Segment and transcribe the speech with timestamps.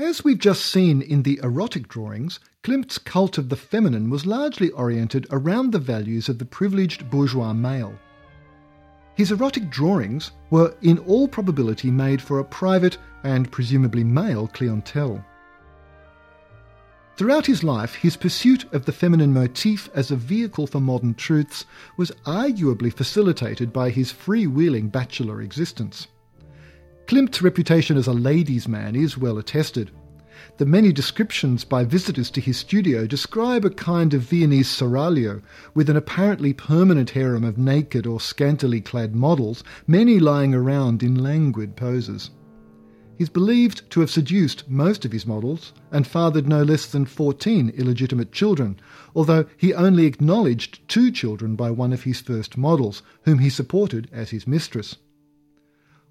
[0.00, 4.70] As we've just seen in the erotic drawings, Klimt's cult of the feminine was largely
[4.70, 7.98] oriented around the values of the privileged bourgeois male.
[9.16, 15.24] His erotic drawings were in all probability made for a private and presumably male clientele.
[17.16, 21.64] Throughout his life, his pursuit of the feminine motif as a vehicle for modern truths
[21.96, 26.06] was arguably facilitated by his freewheeling bachelor existence.
[27.08, 29.90] Klimt's reputation as a ladies' man is well attested.
[30.58, 35.40] The many descriptions by visitors to his studio describe a kind of Viennese seraglio,
[35.72, 41.14] with an apparently permanent harem of naked or scantily clad models, many lying around in
[41.14, 42.28] languid poses.
[43.16, 47.70] He's believed to have seduced most of his models and fathered no less than 14
[47.70, 48.78] illegitimate children,
[49.16, 54.10] although he only acknowledged two children by one of his first models, whom he supported
[54.12, 54.96] as his mistress.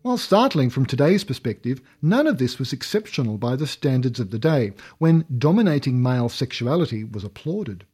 [0.01, 4.39] While startling from today's perspective, none of this was exceptional by the standards of the
[4.39, 7.85] day, when dominating male sexuality was applauded.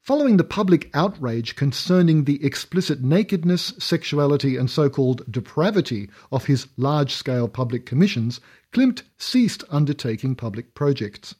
[0.00, 6.66] Following the public outrage concerning the explicit nakedness, sexuality, and so called depravity of his
[6.78, 8.40] large scale public commissions,
[8.72, 11.34] Klimt ceased undertaking public projects.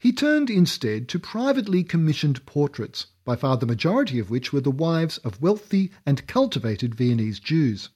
[0.00, 4.70] He turned instead to privately commissioned portraits, by far the majority of which were the
[4.70, 7.88] wives of wealthy and cultivated Viennese Jews.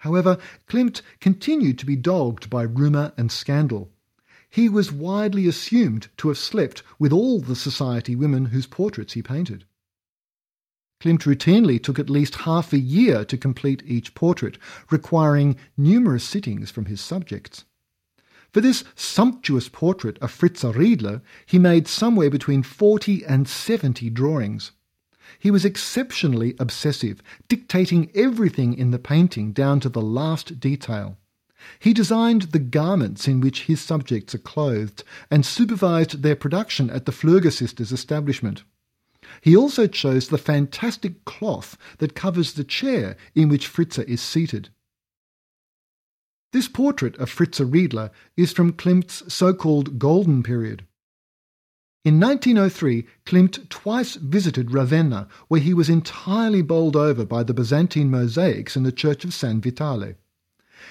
[0.00, 3.90] However, Klimt continued to be dogged by rumour and scandal.
[4.50, 9.22] He was widely assumed to have slept with all the society women whose portraits he
[9.22, 9.64] painted.
[11.00, 14.58] Klimt routinely took at least half a year to complete each portrait,
[14.90, 17.64] requiring numerous sittings from his subjects.
[18.52, 24.72] For this sumptuous portrait of Fritza Riedler, he made somewhere between 40 and 70 drawings.
[25.38, 31.18] He was exceptionally obsessive, dictating everything in the painting down to the last detail.
[31.78, 37.06] He designed the garments in which his subjects are clothed and supervised their production at
[37.06, 38.62] the Flöge sisters' establishment.
[39.40, 44.68] He also chose the fantastic cloth that covers the chair in which Fritza is seated.
[46.52, 50.86] This portrait of Fritza Riedler is from Klimt's so-called Golden Period.
[52.04, 58.12] In 1903, Klimt twice visited Ravenna, where he was entirely bowled over by the Byzantine
[58.12, 60.14] mosaics in the church of San Vitale.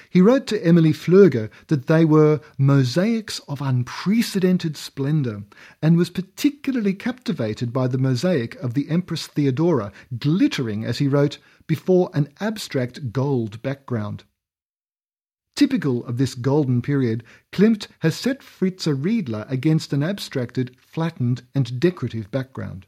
[0.09, 5.45] He wrote to Emily Flöge that they were mosaics of unprecedented splendour,
[5.81, 11.37] and was particularly captivated by the mosaic of the Empress Theodora, glittering, as he wrote,
[11.65, 14.25] before an abstract gold background.
[15.55, 17.23] Typical of this golden period,
[17.53, 22.87] Klimt has set Fritza Riedler against an abstracted, flattened, and decorative background.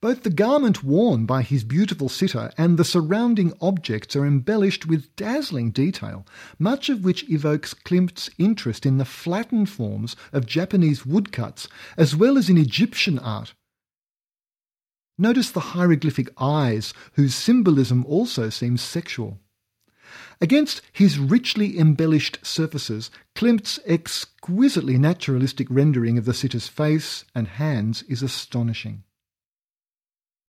[0.00, 5.14] Both the garment worn by his beautiful sitter and the surrounding objects are embellished with
[5.16, 6.26] dazzling detail,
[6.58, 12.38] much of which evokes Klimt's interest in the flattened forms of Japanese woodcuts as well
[12.38, 13.54] as in Egyptian art.
[15.18, 19.40] Notice the hieroglyphic eyes, whose symbolism also seems sexual.
[20.40, 28.02] Against his richly embellished surfaces, Klimt's exquisitely naturalistic rendering of the sitter's face and hands
[28.02, 29.04] is astonishing.